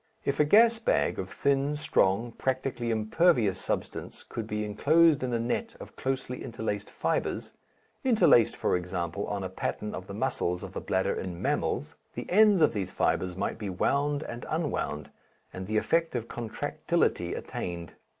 [0.25, 5.37] If a gas bag of thin, strong, practically impervious substance could be enclosed in a
[5.37, 7.53] net of closely interlaced fibres
[8.03, 12.25] (interlaced, for example, on the pattern of the muscles of the bladder in mammals), the
[12.31, 15.11] ends of these fibres might be wound and unwound,
[15.53, 17.93] and the effect of contractility attained.